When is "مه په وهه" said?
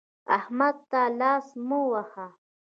1.67-2.27